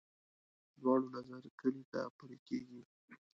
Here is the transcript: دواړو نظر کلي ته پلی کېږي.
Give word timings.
دواړو 0.79 1.05
نظر 1.15 1.43
کلي 1.59 1.83
ته 1.91 1.99
پلی 2.17 2.37
کېږي. 2.47 2.81